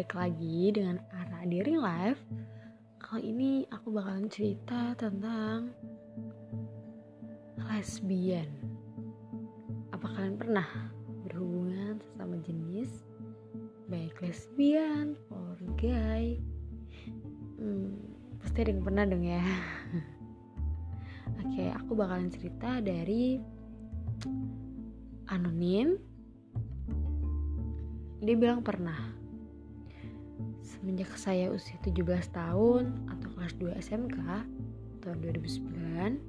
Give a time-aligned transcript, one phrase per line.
[0.00, 2.24] balik lagi dengan Ara di Ring Life
[3.04, 5.76] Kali ini aku bakalan cerita tentang
[7.68, 8.48] lesbian.
[9.92, 10.64] Apa kalian pernah
[11.28, 12.88] berhubungan sesama jenis?
[13.92, 16.40] Baik lesbian or gay?
[17.60, 18.00] Hmm,
[18.40, 19.44] Pasti ada yang pernah dong ya.
[21.44, 23.36] Oke aku bakalan cerita dari
[25.28, 25.92] Anonim.
[28.24, 29.19] Dia bilang pernah
[30.60, 34.18] Semenjak saya usia 17 tahun atau kelas 2 SMK
[35.00, 36.20] tahun 2009,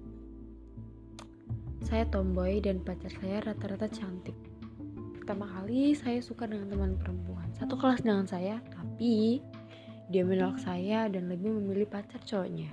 [1.84, 4.36] saya tomboy dan pacar saya rata-rata cantik.
[5.20, 9.44] Pertama kali saya suka dengan teman perempuan, satu kelas dengan saya, tapi
[10.12, 12.72] dia menolak saya dan lebih memilih pacar cowoknya.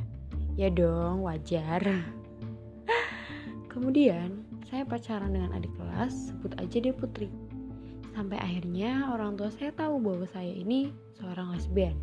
[0.58, 1.82] Ya dong, wajar.
[3.72, 7.47] Kemudian, saya pacaran dengan adik kelas, sebut aja dia Putri.
[8.18, 10.90] Sampai akhirnya orang tua saya tahu bahwa saya ini
[11.22, 11.94] seorang lesbian.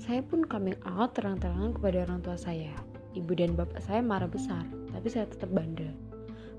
[0.00, 2.72] Saya pun coming out terang-terangan kepada orang tua saya.
[3.12, 5.92] Ibu dan bapak saya marah besar, tapi saya tetap bandel.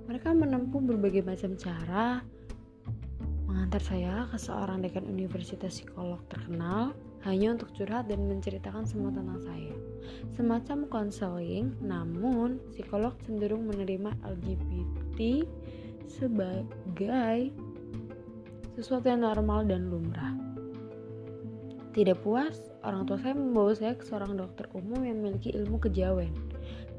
[0.05, 2.21] Mereka menempuh berbagai macam cara
[3.49, 6.93] mengantar saya ke seorang dekan universitas psikolog terkenal
[7.25, 9.73] hanya untuk curhat dan menceritakan semua tentang saya.
[10.37, 15.49] Semacam konseling, namun psikolog cenderung menerima LGBT
[16.05, 17.49] sebagai
[18.75, 20.35] sesuatu yang normal dan lumrah.
[21.91, 26.31] Tidak puas, orang tua saya membawa saya ke seorang dokter umum yang memiliki ilmu kejawen.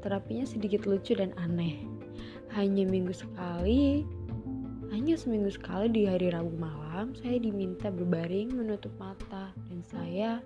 [0.05, 1.81] Terapinya sedikit lucu dan aneh.
[2.53, 4.05] Hanya minggu sekali,
[4.93, 10.37] hanya seminggu sekali di hari Rabu malam, saya diminta berbaring menutup mata dan saya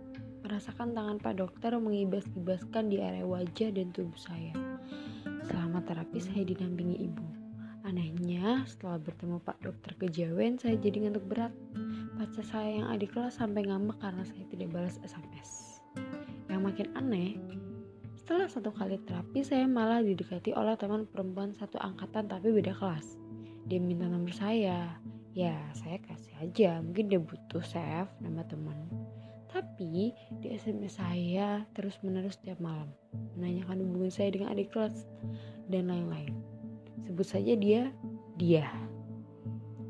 [0.47, 4.55] merasakan tangan Pak Dokter mengibas-ibaskan di area wajah dan tubuh saya.
[5.51, 7.46] Selama terapi saya dinampingi ibu.
[7.87, 11.55] Anehnya, setelah bertemu Pak Dokter Kejawen, saya jadi ngantuk berat.
[12.19, 15.79] Pacar saya yang adik kelas sampai ngambek karena saya tidak balas SMS.
[16.51, 17.39] Yang makin aneh,
[18.19, 23.15] setelah satu kali terapi, saya malah didekati oleh teman perempuan satu angkatan tapi beda kelas.
[23.71, 24.99] Dia minta nomor saya.
[25.31, 26.83] Ya, saya kasih aja.
[26.83, 28.75] Mungkin dia butuh save nama teman.
[29.47, 30.11] Tapi
[30.43, 32.91] di SMS saya terus menerus setiap malam
[33.39, 35.07] menanyakan hubungan saya dengan adik kelas
[35.71, 36.56] dan lain-lain.
[37.07, 37.87] Sebut saja dia
[38.35, 38.67] dia.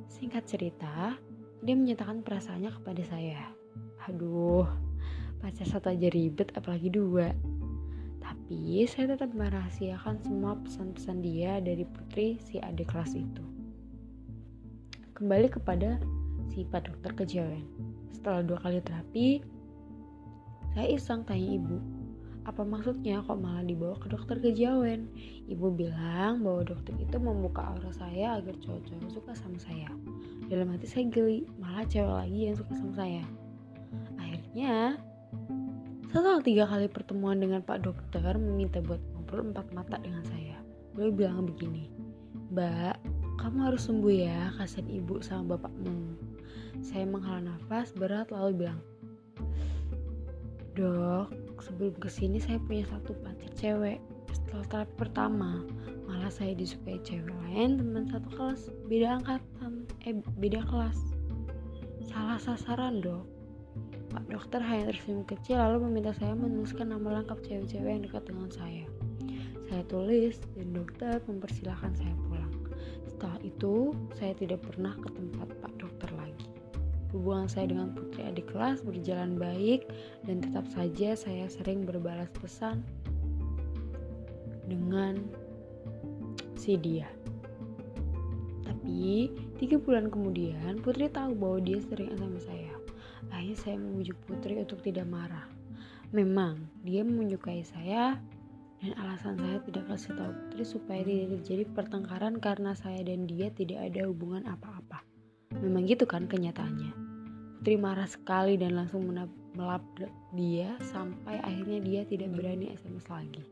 [0.06, 1.18] Singkat cerita,
[1.66, 3.42] dia menyatakan perasaannya kepada saya.
[4.06, 4.70] Aduh,
[5.42, 7.34] pacar satu aja ribet apalagi dua.
[8.22, 13.44] Tapi saya tetap merahasiakan semua pesan-pesan dia dari putri si adik kelas itu.
[15.18, 15.98] Kembali kepada
[16.54, 17.66] si Pak Dokter Kejawen.
[18.14, 19.42] Setelah dua kali terapi,
[20.78, 21.82] saya iseng tanya ibu,
[22.48, 25.12] apa maksudnya kok malah dibawa ke dokter kejawen?
[25.52, 29.92] Ibu bilang bahwa dokter itu membuka aura saya agar cowok-cowok suka sama saya.
[30.48, 33.24] Dalam hati saya geli, malah cewek lagi yang suka sama saya.
[34.16, 34.96] Akhirnya,
[36.08, 40.56] setelah tiga kali pertemuan dengan Pak Dokter meminta buat ngobrol empat mata dengan saya.
[40.96, 41.92] Beliau bilang begini,
[42.56, 42.96] Mbak,
[43.44, 46.16] kamu harus sembuh ya, kasihan ibu sama bapakmu.
[46.80, 48.80] Saya menghela nafas berat lalu bilang,
[50.80, 54.00] Dok, sebelum ke sini saya punya satu pacar cewek.
[54.34, 55.64] Setelah terapi pertama,
[56.08, 60.98] malah saya disukai cewek lain teman satu kelas, beda angkatan, eh beda kelas.
[62.08, 63.28] Salah sasaran dok.
[64.08, 68.50] Pak dokter hanya tersenyum kecil lalu meminta saya menuliskan nama lengkap cewek-cewek yang dekat dengan
[68.50, 68.86] saya.
[69.68, 72.54] Saya tulis dan dokter mempersilahkan saya pulang.
[73.06, 75.77] Setelah itu, saya tidak pernah ke tempat Pak.
[77.28, 79.84] Hubungan saya dengan putri adik kelas berjalan baik
[80.24, 82.88] dan tetap saja saya sering berbalas pesan
[84.64, 85.20] dengan
[86.56, 87.04] si dia.
[88.64, 89.28] Tapi
[89.60, 92.72] tiga bulan kemudian Putri tahu bahwa dia sering sama saya.
[93.28, 95.52] Akhirnya saya memujuk Putri untuk tidak marah.
[96.16, 98.16] Memang dia menyukai saya
[98.80, 103.52] dan alasan saya tidak kasih tahu Putri supaya tidak terjadi pertengkaran karena saya dan dia
[103.52, 105.04] tidak ada hubungan apa-apa.
[105.60, 107.07] Memang gitu kan kenyataannya.
[107.68, 109.12] Putri marah sekali dan langsung
[109.52, 113.44] melabrak dia sampai akhirnya dia tidak berani SMS lagi.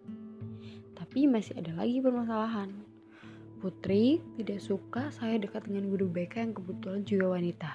[0.96, 2.72] Tapi masih ada lagi permasalahan.
[3.60, 7.72] Putri tidak suka saya dekat dengan guru BK yang kebetulan juga wanita.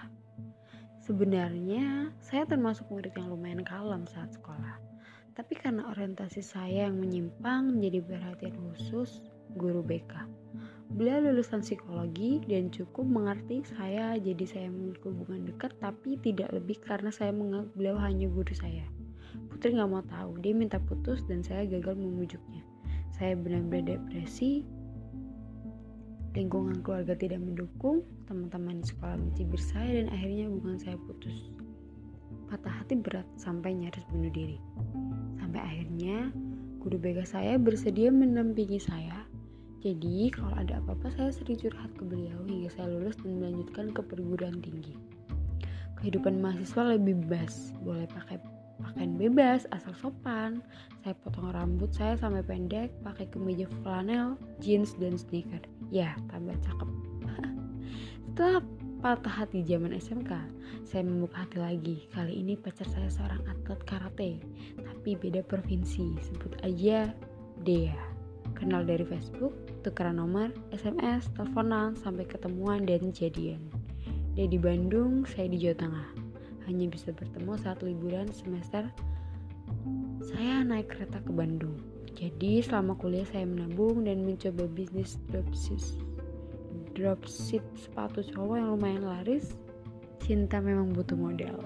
[1.05, 4.81] Sebenarnya saya termasuk murid yang lumayan kalem saat sekolah.
[5.37, 9.21] Tapi karena orientasi saya yang menyimpang menjadi perhatian khusus
[9.57, 10.41] guru BK.
[10.91, 16.83] Beliau lulusan psikologi dan cukup mengerti saya jadi saya memiliki hubungan dekat tapi tidak lebih
[16.83, 18.83] karena saya menganggap beliau hanya guru saya.
[19.47, 22.67] Putri nggak mau tahu, dia minta putus dan saya gagal memujuknya.
[23.15, 24.67] Saya benar-benar depresi,
[26.35, 31.55] lingkungan keluarga tidak mendukung, teman-teman di sekolah mencibir saya dan akhirnya hubungan saya putus.
[32.51, 34.59] patah hati berat sampai nyaris bunuh diri.
[35.39, 36.35] Sampai akhirnya
[36.83, 39.30] guru BK saya bersedia menampingi saya.
[39.81, 44.01] Jadi kalau ada apa-apa saya sering curhat ke beliau hingga saya lulus dan melanjutkan ke
[44.05, 44.93] perguruan tinggi.
[45.97, 48.37] Kehidupan mahasiswa lebih bebas, boleh pakai
[48.81, 50.61] pakaian bebas asal sopan.
[51.01, 55.65] Saya potong rambut saya sampai pendek, pakai kemeja flanel, jeans dan sneaker.
[55.89, 56.89] Ya, tambah cakep.
[58.29, 58.61] Setelah
[59.01, 60.33] patah hati zaman SMK,
[60.85, 61.97] saya membuka hati lagi.
[62.13, 64.33] Kali ini pacar saya seorang atlet karate,
[64.77, 66.21] tapi beda provinsi.
[66.21, 67.09] Sebut aja
[67.65, 68.10] Dea.
[68.61, 73.59] Kenal dari Facebook, tukeran nomor, SMS, teleponan, sampai ketemuan dan jadian.
[74.37, 76.09] Dia di Bandung, saya di Jawa Tengah.
[76.69, 78.85] Hanya bisa bertemu saat liburan semester
[80.21, 81.81] saya naik kereta ke Bandung.
[82.13, 85.81] Jadi selama kuliah saya menabung dan mencoba bisnis dropship
[86.93, 89.57] dropship sepatu cowok yang lumayan laris
[90.21, 91.57] cinta memang butuh modal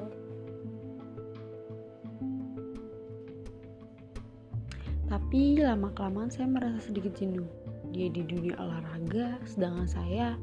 [5.25, 7.49] tapi lama kelamaan saya merasa sedikit jenuh
[7.97, 10.37] dia di dunia olahraga sedangkan saya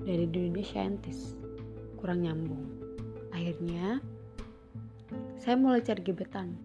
[0.00, 1.36] dari dunia saintis.
[2.00, 2.64] Kurang nyambung.
[3.36, 4.00] Akhirnya
[5.36, 6.56] saya mulai cari gebetan.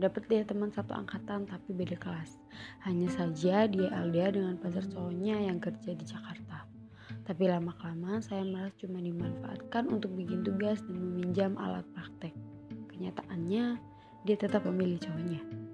[0.00, 2.40] Dapat dia teman satu angkatan tapi beda kelas.
[2.88, 6.64] Hanya saja dia LDR dengan pacar cowoknya yang kerja di Jakarta.
[7.28, 12.32] Tapi lama-kelamaan saya merasa cuma dimanfaatkan untuk bikin tugas dan meminjam alat praktek.
[12.88, 13.76] Kenyataannya,
[14.24, 15.71] dia tetap memilih cowoknya.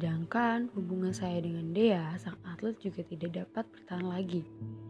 [0.00, 4.40] Sedangkan hubungan saya dengan Dea, sang atlet juga tidak dapat bertahan lagi.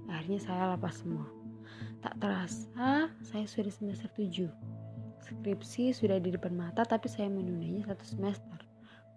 [0.07, 1.27] Akhirnya saya lepas semua.
[1.99, 4.47] Tak terasa, saya sudah semester 7.
[5.19, 8.63] Skripsi sudah di depan mata tapi saya menundanya satu semester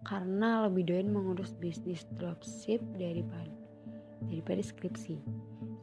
[0.02, 3.54] karena lebih doyan mengurus bisnis dropship daripada
[4.26, 5.22] daripada skripsi.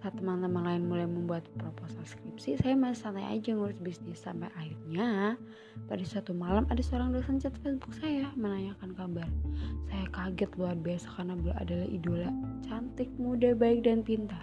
[0.01, 5.37] Saat teman-teman lain mulai membuat proposal skripsi, saya masih santai aja ngurus bisnis sampai akhirnya
[5.93, 9.29] pada suatu malam ada seorang dosen chat Facebook saya menanyakan kabar.
[9.93, 12.31] Saya kaget luar biasa karena beliau adalah idola,
[12.65, 14.41] cantik, muda, baik dan pintar.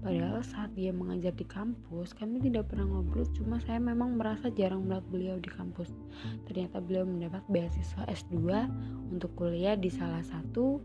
[0.00, 4.84] Padahal saat dia mengajar di kampus, kami tidak pernah ngobrol, cuma saya memang merasa jarang
[4.84, 5.92] melihat beliau di kampus.
[6.48, 8.68] Ternyata beliau mendapat beasiswa S2
[9.12, 10.80] untuk kuliah di salah satu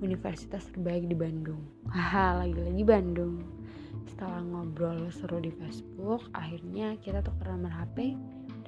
[0.00, 1.60] universitas terbaik di Bandung.
[1.88, 3.40] Haha, lagi-lagi Bandung.
[4.06, 8.16] Setelah ngobrol seru di Facebook, akhirnya kita tukar nomor HP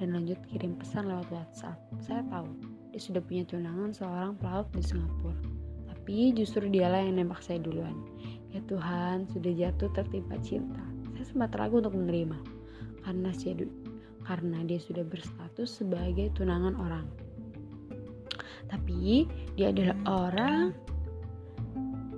[0.01, 1.77] dan lanjut kirim pesan lewat WhatsApp.
[2.01, 2.49] Saya tahu
[2.89, 5.37] dia sudah punya tunangan seorang pelaut di Singapura.
[5.89, 7.93] Tapi justru dialah yang nembak saya duluan.
[8.49, 10.81] Ya Tuhan, sudah jatuh tertimpa cinta.
[11.13, 12.37] Saya sempat ragu untuk menerima
[13.05, 13.31] karena
[14.25, 17.05] karena dia sudah berstatus sebagai tunangan orang.
[18.69, 19.25] Tapi
[19.57, 20.88] dia adalah orang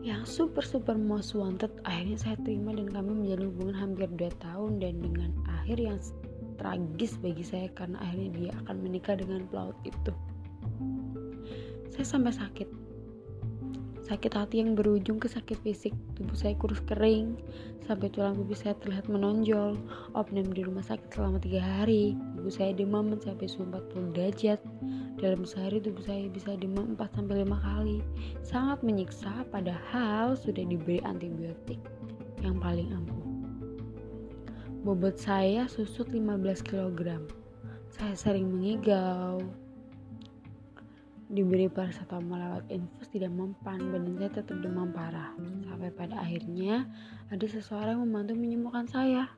[0.02, 4.82] yang super super most wanted akhirnya saya terima dan kami menjalin hubungan hampir 2 tahun
[4.82, 5.30] dan dengan
[5.62, 5.98] akhir yang
[6.58, 10.14] tragis bagi saya karena akhirnya dia akan menikah dengan pelaut itu.
[11.94, 12.70] Saya sampai sakit
[14.12, 17.40] sakit hati yang berujung ke sakit fisik tubuh saya kurus kering
[17.88, 19.80] sampai tulang pipis saya terlihat menonjol
[20.12, 24.60] opname di rumah sakit selama tiga hari tubuh saya demam mencapai suhu 40 derajat
[25.22, 28.02] dalam sehari tubuh saya bisa demam 4-5 kali.
[28.42, 31.78] Sangat menyiksa padahal sudah diberi antibiotik
[32.42, 33.22] yang paling ampuh.
[34.82, 37.22] Bobot saya susut 15 kg.
[37.94, 39.46] Saya sering mengigau.
[41.32, 45.32] Diberi paracetamol lewat infus tidak mempan, badan saya tetap demam parah.
[45.64, 46.84] Sampai pada akhirnya
[47.32, 49.32] ada seseorang yang membantu menyembuhkan saya.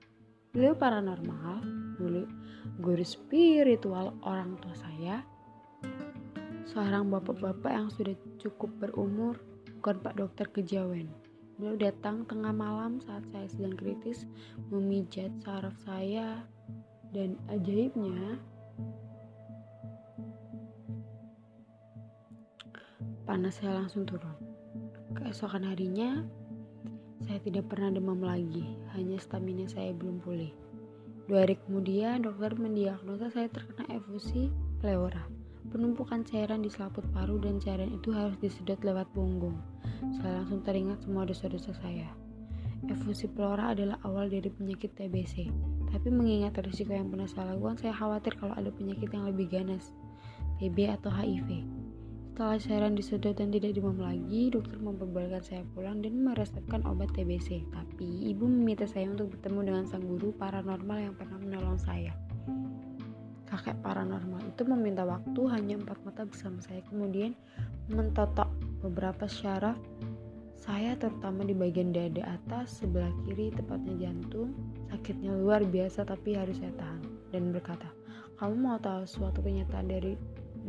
[0.49, 1.61] Beliau paranormal,
[2.01, 2.25] dulu
[2.81, 5.21] guru spiritual orang tua saya
[6.73, 9.37] seorang bapak-bapak yang sudah cukup berumur,
[9.77, 11.05] bukan Pak Dokter Kejawen.
[11.61, 14.25] Beliau datang tengah malam saat saya sedang kritis,
[14.73, 16.41] memijat saraf saya,
[17.13, 18.41] dan ajaibnya,
[23.23, 24.35] panas saya langsung turun.
[25.15, 26.23] Keesokan harinya,
[27.23, 30.51] saya tidak pernah demam lagi, hanya stamina saya belum pulih.
[31.25, 34.51] Dua hari kemudian, dokter mendiagnosa saya terkena efusi
[34.83, 35.23] pleura
[35.71, 39.55] penumpukan cairan di selaput paru dan cairan itu harus disedot lewat punggung.
[40.19, 42.11] Saya langsung teringat semua dosa-dosa saya.
[42.91, 45.47] Efusi pleura adalah awal dari penyakit TBC.
[45.87, 49.95] Tapi mengingat risiko yang pernah saya lakukan, saya khawatir kalau ada penyakit yang lebih ganas,
[50.59, 51.63] TB atau HIV.
[52.33, 57.61] Setelah cairan disedot dan tidak demam lagi, dokter memperbolehkan saya pulang dan meresepkan obat TBC.
[57.69, 62.09] Tapi ibu meminta saya untuk bertemu dengan sang guru paranormal yang pernah menolong saya
[63.53, 67.37] kakek paranormal itu meminta waktu hanya empat mata bersama saya kemudian
[67.85, 68.49] mentotok
[68.81, 69.77] beberapa syaraf
[70.57, 74.57] saya terutama di bagian dada atas sebelah kiri tepatnya jantung
[74.89, 77.89] sakitnya luar biasa tapi harus saya tahan dan berkata,
[78.37, 80.13] kamu mau tahu suatu kenyataan dari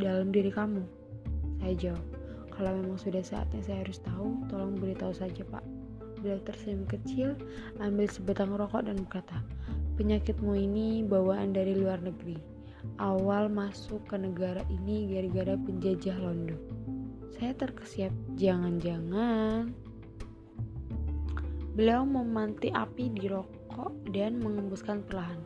[0.01, 1.04] dalam diri kamu?
[1.65, 2.05] Saya jawab,
[2.53, 5.65] kalau memang sudah saatnya saya harus tahu, tolong beritahu saja pak.
[6.21, 7.41] Beliau tersenyum kecil,
[7.81, 9.41] ambil sebatang rokok dan berkata,
[9.97, 12.37] penyakitmu ini bawaan dari luar negeri.
[13.01, 16.61] Awal masuk ke negara ini gara-gara penjajah Londo.
[17.33, 19.73] Saya terkesiap, jangan-jangan
[21.73, 25.41] Beliau memanti api di rokok dan mengembuskan perlahan.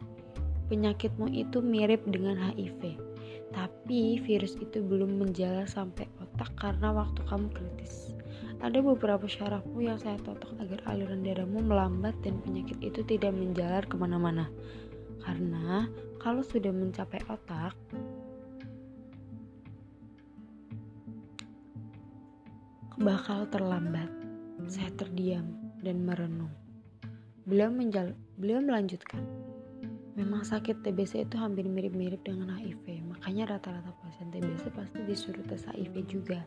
[0.66, 2.98] Penyakitmu itu mirip dengan HIV,
[3.52, 8.12] tapi virus itu belum menjalar sampai otak karena waktu kamu kritis.
[8.58, 13.86] Ada beberapa syarafmu yang saya totok agar aliran darahmu melambat dan penyakit itu tidak menjalar
[13.86, 14.50] ke mana-mana.
[15.22, 15.86] Karena
[16.18, 17.78] kalau sudah mencapai otak,
[22.98, 24.10] bakal terlambat.
[24.66, 25.54] Saya terdiam
[25.86, 26.50] dan merenung.
[27.46, 29.22] Beliau, menjal beliau melanjutkan,
[30.18, 35.62] memang sakit TBC itu hampir mirip-mirip dengan HIV, makanya rata-rata pasien TBC pasti disuruh tes
[35.62, 36.42] HIV juga.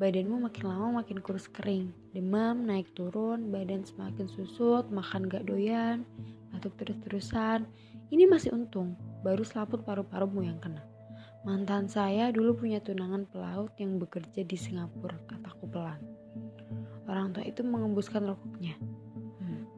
[0.00, 6.08] Badanmu makin lama makin kurus kering, demam, naik turun, badan semakin susut, makan gak doyan,
[6.48, 7.68] batuk terus-terusan.
[8.08, 10.80] Ini masih untung, baru selaput paru-parumu yang kena.
[11.44, 16.00] Mantan saya dulu punya tunangan pelaut yang bekerja di Singapura, kataku pelan.
[17.04, 18.80] Orang tua itu mengembuskan rokoknya.
[19.44, 19.68] Hmm,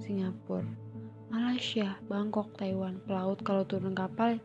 [0.00, 0.87] Singapura,
[1.28, 4.40] Malaysia, Bangkok, Taiwan, pelaut kalau turun kapal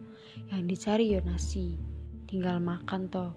[0.51, 1.79] yang dicari ya nasi.
[2.27, 3.31] Tinggal makan toh.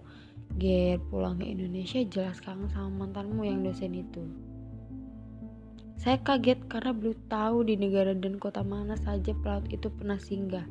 [0.59, 4.27] Ger pulang ke Indonesia jelas kangen sama mantanmu yang dosen itu.
[5.95, 10.67] Saya kaget karena belum tahu di negara dan kota mana saja pelaut itu pernah singgah.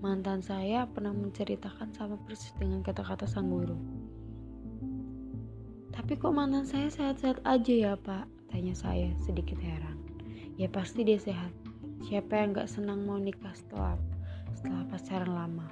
[0.00, 3.76] Mantan saya pernah menceritakan sama persis dengan kata-kata sang guru.
[5.92, 8.24] Tapi kok mantan saya sehat-sehat aja ya pak?
[8.48, 10.00] Tanya saya sedikit heran.
[10.56, 11.65] Ya pasti dia sehat.
[12.04, 13.96] Siapa yang gak senang mau nikah setelah
[14.52, 15.66] setelah pacaran lama?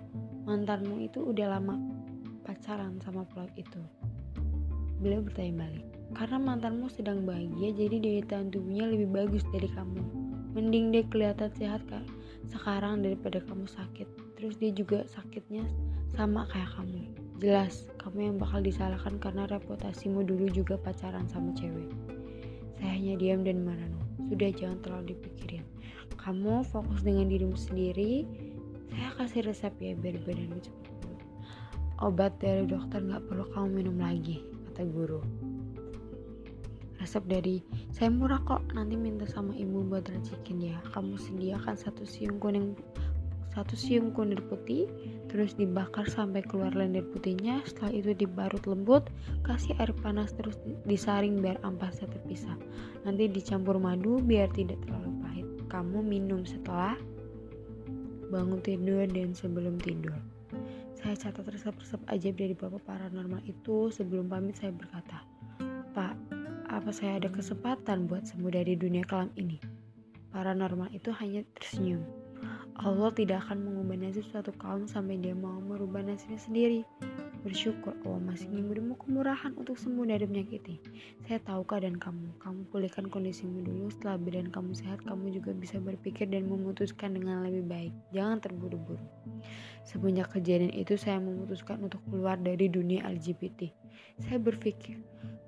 [0.48, 1.76] Mantanmu itu udah lama
[2.48, 3.80] pacaran sama pelaut itu.
[5.04, 5.84] Beliau bertanya balik.
[6.16, 10.00] Karena mantanmu sedang bahagia, jadi daya tahan tubuhnya lebih bagus dari kamu.
[10.54, 12.06] Mending dia kelihatan sehat kak
[12.48, 14.06] sekarang daripada kamu sakit.
[14.38, 15.66] Terus dia juga sakitnya
[16.14, 17.02] sama kayak kamu.
[17.42, 21.90] Jelas, kamu yang bakal disalahkan karena reputasimu dulu juga pacaran sama cewek.
[22.78, 24.06] Saya hanya diam dan merenung.
[24.30, 25.73] Sudah jangan terlalu dipikirin.
[26.18, 28.26] Kamu fokus dengan dirimu sendiri.
[28.90, 31.26] Saya kasih resep ya biar badanmu cepat pulih.
[32.02, 35.20] Obat dari dokter nggak perlu kamu minum lagi, kata guru.
[37.02, 38.62] Resep dari saya murah kok.
[38.72, 40.78] Nanti minta sama ibu buat racikin ya.
[40.94, 42.78] Kamu sediakan satu siung kuning
[43.54, 44.90] satu siung kunir putih,
[45.30, 47.62] terus dibakar sampai keluar lendir putihnya.
[47.62, 49.06] Setelah itu dibarut lembut,
[49.46, 50.58] kasih air panas terus
[50.90, 52.58] disaring biar ampasnya terpisah.
[53.06, 55.43] Nanti dicampur madu biar tidak terlalu pahit.
[55.74, 56.94] Kamu minum setelah
[58.30, 60.14] bangun tidur dan sebelum tidur.
[60.94, 63.90] Saya catat resep-resep ajaib dari bapak paranormal itu.
[63.90, 65.26] Sebelum pamit saya berkata,
[65.90, 66.14] Pak,
[66.70, 69.58] apa saya ada kesempatan buat sembuh dari dunia kelam ini?
[70.30, 72.06] Paranormal itu hanya tersenyum.
[72.78, 76.86] Allah tidak akan mengubah nasib suatu kaum sampai dia mau merubah nasibnya sendiri.
[77.44, 80.80] Bersyukur Allah masih memberimu kemurahan untuk sembuh dari penyakit ini.
[81.28, 82.40] Saya tahu keadaan kamu.
[82.40, 83.92] Kamu pulihkan kondisimu dulu.
[83.92, 87.92] Setelah badan kamu sehat, kamu juga bisa berpikir dan memutuskan dengan lebih baik.
[88.16, 89.04] Jangan terburu-buru.
[89.84, 93.68] Semenjak kejadian itu, saya memutuskan untuk keluar dari dunia LGBT.
[94.24, 95.04] Saya berpikir,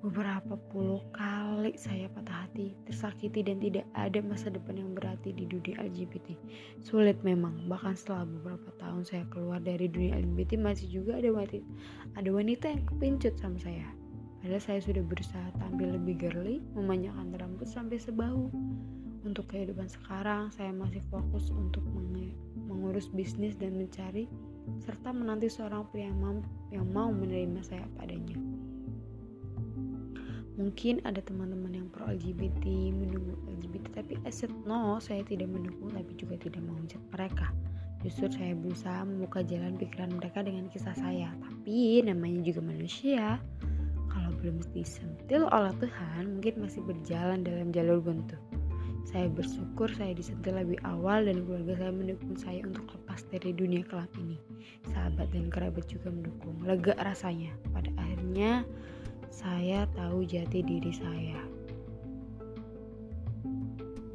[0.06, 5.50] Beberapa puluh kali saya patah hati, tersakiti dan tidak ada masa depan yang berarti di
[5.50, 6.38] dunia LGBT.
[6.78, 11.58] Sulit memang, bahkan setelah beberapa tahun saya keluar dari dunia LGBT masih juga ada wanita,
[12.14, 13.82] ada wanita yang kepincut sama saya.
[14.38, 18.46] Padahal saya sudah berusaha tampil lebih girly, memanjangkan rambut sampai sebahu.
[19.26, 21.82] Untuk kehidupan sekarang, saya masih fokus untuk
[22.70, 24.30] mengurus bisnis dan mencari
[24.86, 26.14] serta menanti seorang pria
[26.70, 28.38] yang mau menerima saya padanya.
[30.56, 32.64] Mungkin ada teman-teman yang pro LGBT,
[32.96, 37.52] mendukung LGBT, tapi said no, saya tidak mendukung tapi juga tidak menghujat mereka.
[38.00, 41.28] Justru saya berusaha membuka jalan pikiran mereka dengan kisah saya.
[41.44, 43.36] Tapi namanya juga manusia.
[44.08, 48.40] Kalau belum disentil oleh Tuhan, mungkin masih berjalan dalam jalur buntu.
[49.06, 53.84] Saya bersyukur saya disentil lebih awal dan keluarga saya mendukung saya untuk lepas dari dunia
[53.86, 54.40] kelam ini.
[54.88, 56.58] Sahabat dan kerabat juga mendukung.
[56.64, 57.52] Lega rasanya.
[57.70, 58.64] Pada akhirnya
[59.36, 61.36] saya tahu jati diri saya.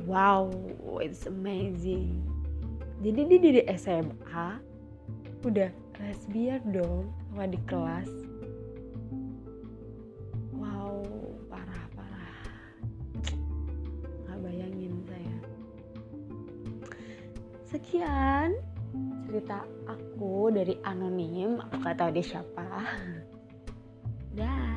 [0.09, 0.49] Wow,
[0.97, 2.25] it's amazing.
[3.05, 4.49] Jadi dia dari SMA
[5.45, 5.69] udah
[6.01, 8.09] lesbian dong sama di kelas.
[10.57, 11.05] Wow,
[11.53, 12.41] parah parah.
[14.25, 15.37] Gak bayangin saya.
[17.69, 18.57] Sekian
[19.29, 22.67] cerita aku dari anonim aku gak tahu dia siapa
[24.35, 24.70] dah